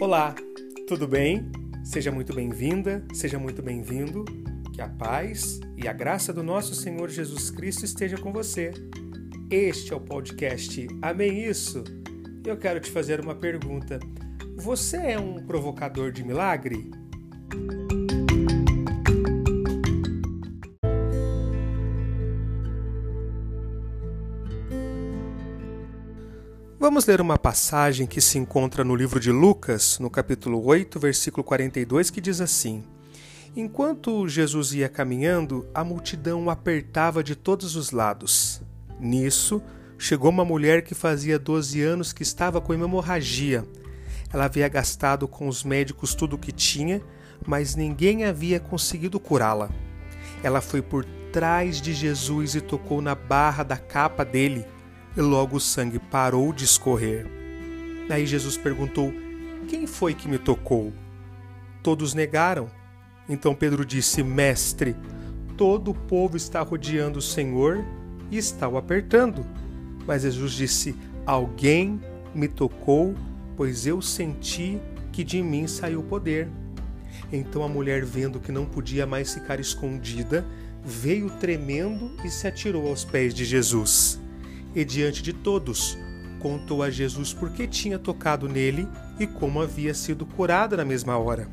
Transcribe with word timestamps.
Olá, 0.00 0.32
tudo 0.86 1.08
bem? 1.08 1.50
Seja 1.82 2.12
muito 2.12 2.32
bem-vinda, 2.32 3.04
seja 3.12 3.36
muito 3.36 3.60
bem-vindo. 3.60 4.24
Que 4.72 4.80
a 4.80 4.88
paz 4.88 5.58
e 5.76 5.88
a 5.88 5.92
graça 5.92 6.32
do 6.32 6.40
nosso 6.40 6.72
Senhor 6.72 7.10
Jesus 7.10 7.50
Cristo 7.50 7.84
esteja 7.84 8.16
com 8.16 8.32
você. 8.32 8.70
Este 9.50 9.92
é 9.92 9.96
o 9.96 10.00
podcast 10.00 10.86
Amém 11.02 11.44
Isso. 11.44 11.82
Eu 12.46 12.56
quero 12.56 12.78
te 12.78 12.92
fazer 12.92 13.18
uma 13.18 13.34
pergunta. 13.34 13.98
Você 14.56 14.98
é 14.98 15.18
um 15.18 15.44
provocador 15.44 16.12
de 16.12 16.22
milagre? 16.22 16.92
Vamos 26.80 27.06
ler 27.06 27.20
uma 27.20 27.36
passagem 27.36 28.06
que 28.06 28.20
se 28.20 28.38
encontra 28.38 28.84
no 28.84 28.94
livro 28.94 29.18
de 29.18 29.32
Lucas, 29.32 29.98
no 29.98 30.08
capítulo 30.08 30.64
8, 30.64 31.00
versículo 31.00 31.42
42, 31.42 32.08
que 32.08 32.20
diz 32.20 32.40
assim: 32.40 32.84
Enquanto 33.56 34.28
Jesus 34.28 34.72
ia 34.72 34.88
caminhando, 34.88 35.66
a 35.74 35.82
multidão 35.82 36.44
o 36.44 36.50
apertava 36.50 37.20
de 37.20 37.34
todos 37.34 37.74
os 37.74 37.90
lados. 37.90 38.62
Nisso, 39.00 39.60
chegou 39.98 40.30
uma 40.30 40.44
mulher 40.44 40.82
que 40.82 40.94
fazia 40.94 41.36
12 41.36 41.82
anos 41.82 42.12
que 42.12 42.22
estava 42.22 42.60
com 42.60 42.72
hemorragia. 42.72 43.66
Ela 44.32 44.44
havia 44.44 44.68
gastado 44.68 45.26
com 45.26 45.48
os 45.48 45.64
médicos 45.64 46.14
tudo 46.14 46.36
o 46.36 46.38
que 46.38 46.52
tinha, 46.52 47.02
mas 47.44 47.74
ninguém 47.74 48.24
havia 48.24 48.60
conseguido 48.60 49.18
curá-la. 49.18 49.68
Ela 50.44 50.60
foi 50.60 50.80
por 50.80 51.04
trás 51.32 51.80
de 51.80 51.92
Jesus 51.92 52.54
e 52.54 52.60
tocou 52.60 53.02
na 53.02 53.16
barra 53.16 53.64
da 53.64 53.76
capa 53.76 54.24
dele 54.24 54.64
e 55.18 55.20
logo 55.20 55.56
o 55.56 55.60
sangue 55.60 55.98
parou 55.98 56.52
de 56.52 56.64
escorrer. 56.64 57.26
Aí 58.08 58.24
Jesus 58.24 58.56
perguntou: 58.56 59.12
Quem 59.66 59.84
foi 59.84 60.14
que 60.14 60.28
me 60.28 60.38
tocou? 60.38 60.92
Todos 61.82 62.14
negaram. 62.14 62.70
Então 63.28 63.52
Pedro 63.52 63.84
disse: 63.84 64.22
Mestre, 64.22 64.94
todo 65.56 65.90
o 65.90 65.94
povo 65.94 66.36
está 66.36 66.62
rodeando 66.62 67.18
o 67.18 67.22
Senhor 67.22 67.84
e 68.30 68.38
está 68.38 68.68
o 68.68 68.78
apertando. 68.78 69.44
Mas 70.06 70.22
Jesus 70.22 70.52
disse: 70.52 70.94
Alguém 71.26 72.00
me 72.32 72.46
tocou, 72.46 73.12
pois 73.56 73.88
eu 73.88 74.00
senti 74.00 74.80
que 75.10 75.24
de 75.24 75.42
mim 75.42 75.66
saiu 75.66 76.00
poder. 76.00 76.48
Então 77.32 77.64
a 77.64 77.68
mulher, 77.68 78.04
vendo 78.04 78.38
que 78.38 78.52
não 78.52 78.64
podia 78.64 79.04
mais 79.04 79.34
ficar 79.34 79.58
escondida, 79.58 80.46
veio 80.84 81.28
tremendo 81.28 82.12
e 82.24 82.30
se 82.30 82.46
atirou 82.46 82.86
aos 82.86 83.04
pés 83.04 83.34
de 83.34 83.44
Jesus 83.44 84.20
e 84.78 84.84
diante 84.84 85.24
de 85.24 85.32
todos 85.32 85.98
contou 86.38 86.84
a 86.84 86.88
Jesus 86.88 87.34
por 87.34 87.50
que 87.50 87.66
tinha 87.66 87.98
tocado 87.98 88.48
nele 88.48 88.86
e 89.18 89.26
como 89.26 89.60
havia 89.60 89.92
sido 89.92 90.24
curada 90.24 90.76
na 90.76 90.84
mesma 90.84 91.18
hora. 91.18 91.50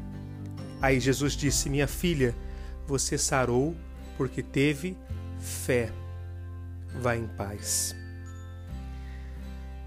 Aí 0.79 0.99
Jesus 0.99 1.33
disse: 1.33 1.67
Minha 1.67 1.87
filha, 1.87 2.35
você 2.85 3.17
sarou 3.17 3.75
porque 4.15 4.43
teve 4.43 4.95
fé. 5.39 5.91
Vá 7.01 7.17
em 7.17 7.25
paz. 7.25 7.95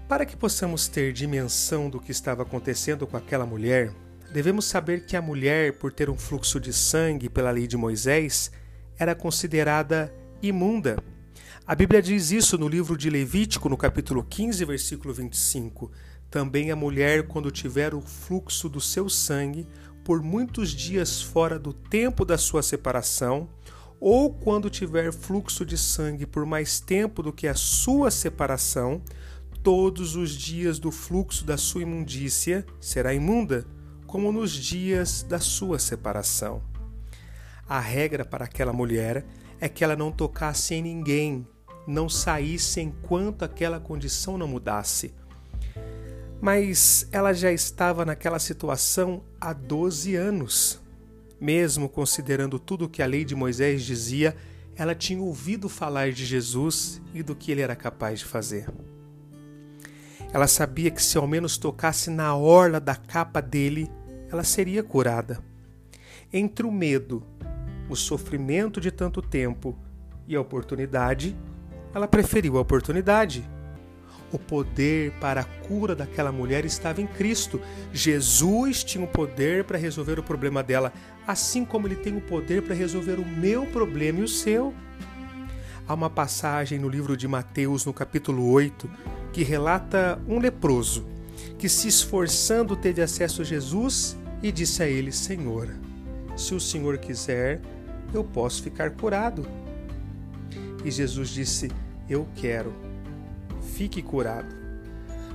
Para 0.05 0.25
que 0.25 0.35
possamos 0.35 0.89
ter 0.89 1.13
dimensão 1.13 1.89
do 1.89 1.97
que 1.97 2.11
estava 2.11 2.43
acontecendo 2.43 3.07
com 3.07 3.15
aquela 3.15 3.45
mulher, 3.45 3.93
devemos 4.33 4.65
saber 4.65 5.05
que 5.05 5.15
a 5.15 5.21
mulher, 5.21 5.77
por 5.77 5.93
ter 5.93 6.09
um 6.09 6.17
fluxo 6.17 6.59
de 6.59 6.73
sangue 6.73 7.29
pela 7.29 7.51
lei 7.51 7.67
de 7.67 7.77
Moisés, 7.77 8.51
era 8.97 9.15
considerada 9.15 10.13
imunda 10.41 11.01
a 11.69 11.75
Bíblia 11.75 12.01
diz 12.01 12.31
isso 12.31 12.57
no 12.57 12.67
livro 12.67 12.97
de 12.97 13.11
Levítico, 13.11 13.69
no 13.69 13.77
capítulo 13.77 14.23
15, 14.23 14.65
versículo 14.65 15.13
25. 15.13 15.91
Também 16.27 16.71
a 16.71 16.75
mulher, 16.75 17.27
quando 17.27 17.51
tiver 17.51 17.93
o 17.93 18.01
fluxo 18.01 18.67
do 18.67 18.81
seu 18.81 19.07
sangue, 19.07 19.67
por 20.03 20.19
muitos 20.19 20.71
dias 20.71 21.21
fora 21.21 21.59
do 21.59 21.71
tempo 21.71 22.25
da 22.25 22.39
sua 22.39 22.63
separação, 22.63 23.47
ou 23.99 24.33
quando 24.33 24.67
tiver 24.67 25.13
fluxo 25.13 25.63
de 25.63 25.77
sangue 25.77 26.25
por 26.25 26.43
mais 26.43 26.79
tempo 26.79 27.21
do 27.21 27.31
que 27.31 27.47
a 27.47 27.53
sua 27.53 28.09
separação, 28.09 28.99
todos 29.61 30.15
os 30.15 30.31
dias 30.31 30.79
do 30.79 30.89
fluxo 30.89 31.45
da 31.45 31.55
sua 31.55 31.83
imundícia 31.83 32.65
será 32.81 33.13
imunda, 33.13 33.63
como 34.07 34.31
nos 34.31 34.53
dias 34.53 35.21
da 35.21 35.39
sua 35.39 35.77
separação. 35.77 36.63
A 37.67 37.79
regra 37.79 38.25
para 38.25 38.45
aquela 38.45 38.73
mulher 38.73 39.23
é 39.61 39.69
que 39.69 39.83
ela 39.83 39.95
não 39.95 40.11
tocasse 40.11 40.73
em 40.73 40.81
ninguém 40.81 41.45
não 41.89 42.07
saísse 42.07 42.79
enquanto 42.79 43.43
aquela 43.43 43.79
condição 43.79 44.37
não 44.37 44.47
mudasse. 44.47 45.11
Mas 46.39 47.07
ela 47.11 47.33
já 47.33 47.51
estava 47.51 48.05
naquela 48.05 48.37
situação 48.37 49.23
há 49.41 49.51
12 49.51 50.15
anos. 50.15 50.79
Mesmo 51.41 51.89
considerando 51.89 52.59
tudo 52.59 52.85
o 52.85 52.89
que 52.89 53.01
a 53.01 53.07
lei 53.07 53.25
de 53.25 53.35
Moisés 53.35 53.83
dizia, 53.83 54.35
ela 54.75 54.93
tinha 54.93 55.21
ouvido 55.21 55.67
falar 55.67 56.11
de 56.11 56.25
Jesus 56.25 57.01
e 57.13 57.23
do 57.23 57.35
que 57.35 57.51
ele 57.51 57.61
era 57.61 57.75
capaz 57.75 58.19
de 58.19 58.25
fazer. 58.25 58.69
Ela 60.31 60.47
sabia 60.47 60.91
que 60.91 61.01
se 61.01 61.17
ao 61.17 61.27
menos 61.27 61.57
tocasse 61.57 62.11
na 62.11 62.35
orla 62.35 62.79
da 62.79 62.95
capa 62.95 63.41
dele, 63.41 63.89
ela 64.29 64.43
seria 64.43 64.83
curada. 64.83 65.43
Entre 66.31 66.65
o 66.65 66.71
medo, 66.71 67.23
o 67.89 67.95
sofrimento 67.95 68.79
de 68.79 68.91
tanto 68.91 69.21
tempo 69.23 69.75
e 70.27 70.35
a 70.35 70.41
oportunidade, 70.41 71.35
ela 71.93 72.07
preferiu 72.07 72.57
a 72.57 72.61
oportunidade. 72.61 73.47
O 74.31 74.37
poder 74.37 75.11
para 75.19 75.41
a 75.41 75.43
cura 75.43 75.95
daquela 75.95 76.31
mulher 76.31 76.63
estava 76.63 77.01
em 77.01 77.07
Cristo. 77.07 77.59
Jesus 77.91 78.83
tinha 78.83 79.03
o 79.03 79.07
poder 79.07 79.63
para 79.63 79.77
resolver 79.77 80.19
o 80.19 80.23
problema 80.23 80.61
dela, 80.61 80.93
assim 81.25 81.65
como 81.65 81.87
ele 81.87 81.95
tem 81.95 82.15
o 82.15 82.21
poder 82.21 82.61
para 82.61 82.75
resolver 82.75 83.19
o 83.19 83.25
meu 83.25 83.65
problema 83.65 84.19
e 84.19 84.23
o 84.23 84.27
seu. 84.27 84.73
Há 85.87 85.93
uma 85.95 86.09
passagem 86.09 86.77
no 86.77 86.87
livro 86.87 87.17
de 87.17 87.27
Mateus, 87.27 87.85
no 87.85 87.93
capítulo 87.93 88.51
8, 88.51 88.87
que 89.33 89.41
relata 89.41 90.21
um 90.27 90.37
leproso 90.37 91.07
que, 91.57 91.67
se 91.67 91.87
esforçando, 91.87 92.75
teve 92.75 93.01
acesso 93.01 93.41
a 93.41 93.45
Jesus 93.45 94.15
e 94.43 94.51
disse 94.51 94.83
a 94.83 94.87
ele: 94.87 95.11
Senhor, 95.11 95.69
se 96.37 96.53
o 96.53 96.59
Senhor 96.59 96.99
quiser, 96.99 97.59
eu 98.13 98.23
posso 98.23 98.61
ficar 98.61 98.91
curado. 98.91 99.47
E 100.83 100.91
Jesus 100.91 101.29
disse: 101.29 101.69
Eu 102.09 102.27
quero, 102.35 102.73
fique 103.75 104.01
curado. 104.01 104.59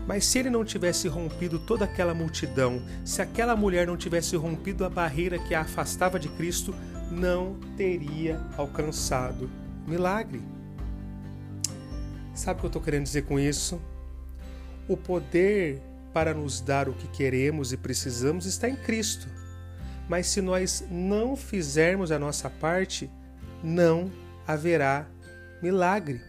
Mas 0.07 0.27
se 0.27 0.39
ele 0.39 0.51
não 0.51 0.65
tivesse 0.65 1.09
rompido 1.09 1.59
toda 1.59 1.85
aquela 1.85 2.13
multidão, 2.13 2.83
se 3.05 3.23
aquela 3.23 3.57
mulher 3.57 3.87
não 3.87 3.97
tivesse 3.97 4.37
rompido 4.37 4.85
a 4.85 4.91
barreira 4.91 5.39
que 5.39 5.55
a 5.55 5.63
afastava 5.63 6.19
de 6.19 6.29
Cristo, 6.29 6.75
não 7.11 7.59
teria 7.77 8.41
alcançado 8.57 9.51
milagre. 9.87 10.43
Sabe 12.35 12.59
o 12.59 12.61
que 12.61 12.67
eu 12.67 12.69
estou 12.69 12.83
querendo 12.83 13.05
dizer 13.05 13.23
com 13.23 13.39
isso? 13.39 13.81
O 14.89 14.97
poder 14.97 15.81
para 16.13 16.35
nos 16.35 16.61
dar 16.61 16.89
o 16.89 16.93
que 16.93 17.09
queremos 17.09 17.73
e 17.73 17.77
precisamos 17.77 18.45
está 18.45 18.69
em 18.69 18.77
Cristo. 18.77 19.27
Mas 20.09 20.27
se 20.27 20.43
nós 20.43 20.85
não 20.91 21.35
fizermos 21.35 22.13
a 22.13 22.19
nossa 22.19 22.51
parte, 22.51 23.11
não 23.63 24.11
haverá 24.47 25.07
milagre. 25.65 26.21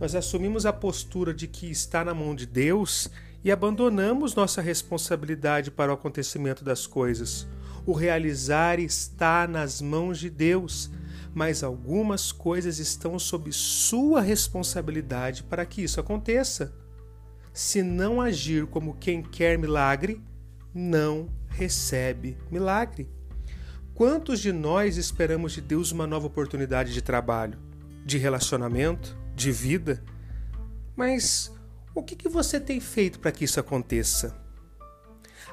Nós 0.00 0.14
assumimos 0.14 0.64
a 0.64 0.72
postura 0.72 1.34
de 1.34 1.48
que 1.48 1.68
está 1.68 2.04
na 2.04 2.14
mão 2.14 2.32
de 2.32 2.46
Deus 2.46 3.10
e 3.42 3.50
abandonamos 3.50 4.36
nossa 4.36 4.62
responsabilidade 4.62 5.70
para 5.70 5.90
o 5.90 5.94
acontecimento 5.94 6.64
das 6.64 6.86
coisas. 6.86 7.46
O 7.84 7.92
realizar 7.92 8.78
está 8.78 9.48
nas 9.48 9.80
mãos 9.80 10.18
de 10.18 10.30
Deus, 10.30 10.90
mas 11.34 11.64
algumas 11.64 12.30
coisas 12.30 12.78
estão 12.78 13.18
sob 13.18 13.52
sua 13.52 14.20
responsabilidade 14.20 15.42
para 15.42 15.66
que 15.66 15.82
isso 15.82 15.98
aconteça. 15.98 16.72
Se 17.52 17.82
não 17.82 18.20
agir 18.20 18.66
como 18.66 18.96
quem 18.96 19.22
quer 19.22 19.58
milagre, 19.58 20.20
não 20.72 21.28
recebe 21.48 22.36
milagre. 22.50 23.08
Quantos 23.94 24.40
de 24.40 24.52
nós 24.52 24.96
esperamos 24.96 25.52
de 25.52 25.60
Deus 25.60 25.90
uma 25.90 26.06
nova 26.06 26.26
oportunidade 26.26 26.92
de 26.92 27.00
trabalho? 27.00 27.58
De 28.06 28.18
relacionamento, 28.18 29.18
de 29.34 29.50
vida. 29.50 30.00
Mas 30.94 31.52
o 31.92 32.04
que, 32.04 32.14
que 32.14 32.28
você 32.28 32.60
tem 32.60 32.78
feito 32.78 33.18
para 33.18 33.32
que 33.32 33.44
isso 33.44 33.58
aconteça? 33.58 34.40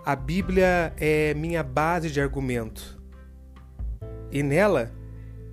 A 0.05 0.15
Bíblia 0.15 0.93
é 0.97 1.33
minha 1.33 1.63
base 1.63 2.11
de 2.11 2.21
argumento. 2.21 3.01
E 4.31 4.43
nela, 4.43 4.93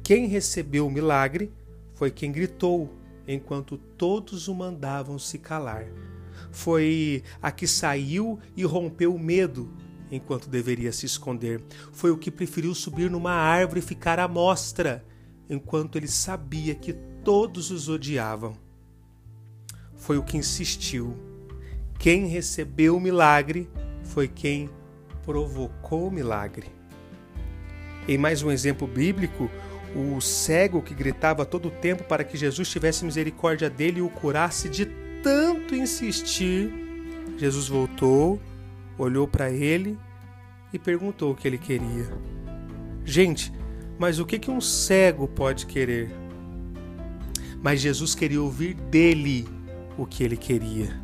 quem 0.03 0.27
recebeu 0.27 0.87
o 0.87 0.91
milagre 0.91 1.51
foi 1.95 2.11
quem 2.11 2.31
gritou, 2.31 2.95
enquanto 3.27 3.79
todos 3.79 4.47
o 4.47 4.55
mandavam 4.55 5.19
se 5.19 5.39
calar. 5.39 5.87
Foi 6.53 7.23
a 7.41 7.51
que 7.51 7.67
saiu 7.67 8.39
e 8.55 8.63
rompeu 8.63 9.15
o 9.15 9.19
medo, 9.19 9.73
enquanto 10.11 10.51
deveria 10.51 10.93
se 10.93 11.07
esconder. 11.07 11.63
Foi 11.93 12.11
o 12.11 12.19
que 12.19 12.31
preferiu 12.31 12.75
subir 12.75 13.11
numa 13.11 13.33
árvore 13.33 13.81
e 13.81 13.83
ficar 13.83 14.19
à 14.19 14.29
mostra, 14.29 15.03
enquanto 15.51 15.97
ele 15.97 16.07
sabia 16.07 16.77
que 16.77 16.93
todos 17.25 17.73
os 17.73 17.89
odiavam. 17.89 18.55
Foi 19.97 20.17
o 20.17 20.23
que 20.23 20.37
insistiu. 20.37 21.15
Quem 21.99 22.27
recebeu 22.27 22.97
o 22.97 23.01
milagre 23.01 23.69
foi 24.05 24.29
quem 24.29 24.71
provocou 25.25 26.07
o 26.07 26.11
milagre. 26.11 26.69
Em 28.09 28.17
mais 28.17 28.43
um 28.43 28.51
exemplo 28.51 28.87
bíblico, 28.87 29.51
o 29.95 30.21
cego 30.21 30.81
que 30.81 30.95
gritava 30.95 31.45
todo 31.45 31.69
o 31.69 31.71
tempo 31.71 32.05
para 32.05 32.25
que 32.25 32.37
Jesus 32.37 32.71
tivesse 32.71 33.05
misericórdia 33.05 33.69
dele 33.69 33.99
e 33.99 34.03
o 34.03 34.09
curasse 34.09 34.69
de 34.69 34.87
tanto 35.23 35.75
insistir, 35.75 36.73
Jesus 37.37 37.69
voltou, 37.69 38.41
olhou 38.97 39.27
para 39.27 39.51
ele 39.51 39.99
e 40.73 40.79
perguntou 40.79 41.33
o 41.33 41.37
que 41.37 41.47
ele 41.47 41.59
queria. 41.59 42.09
Gente, 43.05 43.53
mas 44.01 44.19
o 44.19 44.25
que, 44.25 44.39
que 44.39 44.51
um 44.51 44.63
cego 44.63 45.29
pode 45.29 45.67
querer? 45.67 46.11
Mas 47.63 47.83
Jesus 47.83 48.15
queria 48.15 48.41
ouvir 48.41 48.73
dele 48.73 49.47
o 49.99 50.07
que 50.07 50.25
ele 50.25 50.39
queria. 50.39 50.99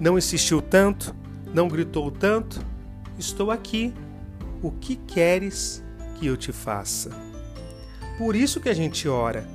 Não 0.00 0.18
insistiu 0.18 0.60
tanto, 0.60 1.14
não 1.54 1.68
gritou 1.68 2.10
tanto. 2.10 2.60
Estou 3.16 3.52
aqui. 3.52 3.94
O 4.60 4.72
que 4.72 4.96
queres 4.96 5.80
que 6.16 6.26
eu 6.26 6.36
te 6.36 6.50
faça? 6.50 7.10
Por 8.18 8.34
isso 8.34 8.58
que 8.58 8.68
a 8.68 8.74
gente 8.74 9.08
ora. 9.08 9.46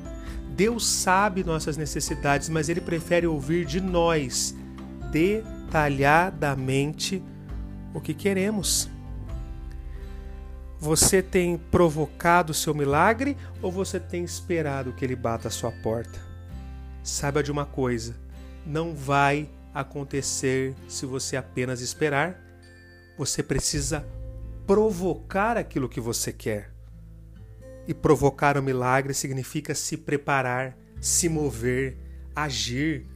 Deus 0.56 0.88
sabe 0.88 1.44
nossas 1.44 1.76
necessidades, 1.76 2.48
mas 2.48 2.70
Ele 2.70 2.80
prefere 2.80 3.28
ouvir 3.28 3.66
de 3.66 3.82
nós 3.82 4.56
detalhadamente 5.12 7.22
o 7.94 8.00
que 8.00 8.14
queremos. 8.14 8.90
Você 10.84 11.22
tem 11.22 11.58
provocado 11.58 12.52
o 12.52 12.54
seu 12.54 12.74
milagre 12.74 13.38
ou 13.62 13.72
você 13.72 14.02
tem 14.02 14.22
esperado 14.22 14.92
que 14.92 15.06
ele 15.06 15.16
bata 15.16 15.48
a 15.48 15.52
sua 15.52 15.72
porta? 15.72 16.20
Saiba 17.02 17.42
de 17.42 17.50
uma 17.50 17.66
coisa: 17.66 18.14
não 18.66 18.94
vai 18.94 19.50
acontecer 19.74 20.76
se 20.90 21.06
você 21.06 21.38
apenas 21.38 21.80
esperar. 21.80 22.38
Você 23.18 23.42
precisa 23.42 24.06
provocar 24.68 25.56
aquilo 25.56 25.88
que 25.88 26.02
você 26.02 26.34
quer. 26.34 26.70
E 27.88 27.94
provocar 27.94 28.58
o 28.58 28.62
milagre 28.62 29.14
significa 29.14 29.74
se 29.74 29.96
preparar, 29.96 30.78
se 31.00 31.30
mover, 31.30 31.96
agir, 32.36 33.08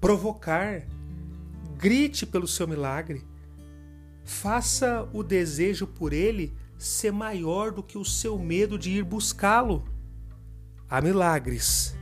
provocar. 0.00 0.80
Grite 1.76 2.24
pelo 2.24 2.48
seu 2.48 2.66
milagre. 2.66 3.22
Faça 4.24 5.06
o 5.12 5.22
desejo 5.22 5.86
por 5.86 6.14
ele 6.14 6.54
ser 6.84 7.12
maior 7.12 7.70
do 7.70 7.82
que 7.82 7.96
o 7.96 8.04
seu 8.04 8.38
medo 8.38 8.78
de 8.78 8.90
ir 8.90 9.04
buscá-lo. 9.04 9.84
Há 10.88 11.00
milagres, 11.00 11.96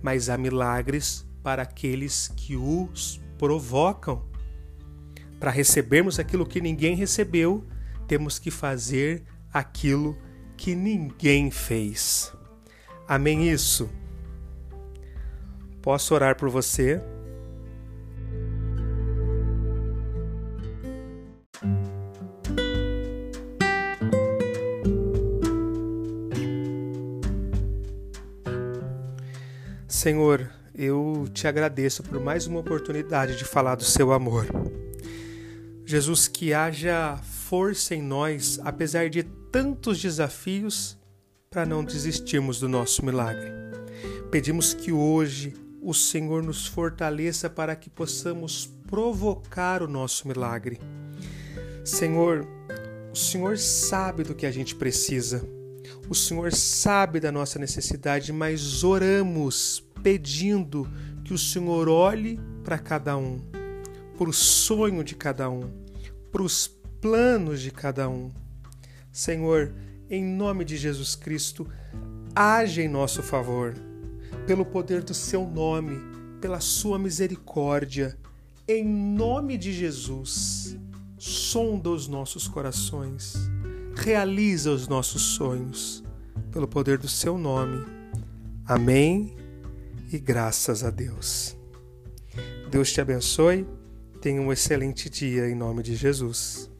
mas 0.00 0.28
há 0.28 0.38
milagres 0.38 1.26
para 1.42 1.62
aqueles 1.62 2.28
que 2.36 2.56
os 2.56 3.20
provocam. 3.36 4.24
Para 5.40 5.50
recebermos 5.50 6.18
aquilo 6.18 6.46
que 6.46 6.60
ninguém 6.60 6.94
recebeu, 6.94 7.66
temos 8.06 8.38
que 8.38 8.50
fazer 8.50 9.24
aquilo 9.52 10.16
que 10.56 10.74
ninguém 10.74 11.50
fez. 11.50 12.32
Amém 13.08 13.50
isso? 13.50 13.90
Posso 15.82 16.14
orar 16.14 16.36
por 16.36 16.48
você? 16.48 17.02
Senhor, 29.96 30.50
eu 30.74 31.26
te 31.32 31.48
agradeço 31.48 32.02
por 32.02 32.20
mais 32.20 32.46
uma 32.46 32.60
oportunidade 32.60 33.34
de 33.34 33.46
falar 33.46 33.76
do 33.76 33.82
seu 33.82 34.12
amor. 34.12 34.46
Jesus, 35.86 36.28
que 36.28 36.52
haja 36.52 37.16
força 37.48 37.94
em 37.94 38.02
nós, 38.02 38.60
apesar 38.62 39.08
de 39.08 39.22
tantos 39.22 39.98
desafios, 39.98 40.98
para 41.48 41.64
não 41.64 41.82
desistirmos 41.82 42.60
do 42.60 42.68
nosso 42.68 43.02
milagre. 43.06 43.50
Pedimos 44.30 44.74
que 44.74 44.92
hoje 44.92 45.54
o 45.80 45.94
Senhor 45.94 46.42
nos 46.42 46.66
fortaleça 46.66 47.48
para 47.48 47.74
que 47.74 47.88
possamos 47.88 48.66
provocar 48.86 49.82
o 49.82 49.88
nosso 49.88 50.28
milagre. 50.28 50.78
Senhor, 51.86 52.46
o 53.10 53.16
Senhor 53.16 53.56
sabe 53.56 54.24
do 54.24 54.34
que 54.34 54.44
a 54.44 54.52
gente 54.52 54.74
precisa. 54.74 55.42
O 56.06 56.14
Senhor 56.14 56.52
sabe 56.52 57.18
da 57.18 57.32
nossa 57.32 57.58
necessidade, 57.58 58.30
mas 58.30 58.84
oramos 58.84 59.85
pedindo 60.06 60.88
que 61.24 61.34
o 61.34 61.38
Senhor 61.38 61.88
olhe 61.88 62.38
para 62.62 62.78
cada 62.78 63.16
um, 63.16 63.40
para 64.16 64.30
o 64.30 64.32
sonho 64.32 65.02
de 65.02 65.16
cada 65.16 65.50
um, 65.50 65.68
para 66.30 66.44
os 66.44 66.68
planos 67.00 67.60
de 67.60 67.72
cada 67.72 68.08
um. 68.08 68.30
Senhor, 69.10 69.74
em 70.08 70.22
nome 70.24 70.64
de 70.64 70.76
Jesus 70.76 71.16
Cristo, 71.16 71.66
age 72.36 72.82
em 72.82 72.88
nosso 72.88 73.20
favor, 73.20 73.74
pelo 74.46 74.64
poder 74.64 75.02
do 75.02 75.12
seu 75.12 75.44
nome, 75.44 76.00
pela 76.40 76.60
sua 76.60 77.00
misericórdia, 77.00 78.16
em 78.68 78.84
nome 78.84 79.58
de 79.58 79.72
Jesus. 79.72 80.78
Sonda 81.18 81.90
os 81.90 82.06
nossos 82.06 82.46
corações, 82.46 83.34
realiza 83.96 84.70
os 84.70 84.86
nossos 84.86 85.22
sonhos, 85.22 86.04
pelo 86.52 86.68
poder 86.68 86.96
do 86.96 87.08
seu 87.08 87.36
nome. 87.36 87.84
Amém 88.64 89.45
e 90.16 90.18
graças 90.18 90.82
a 90.82 90.90
Deus. 90.90 91.56
Deus 92.70 92.90
te 92.90 93.00
abençoe. 93.00 93.66
Tenha 94.20 94.40
um 94.40 94.50
excelente 94.50 95.10
dia 95.10 95.48
em 95.48 95.54
nome 95.54 95.82
de 95.82 95.94
Jesus. 95.94 96.70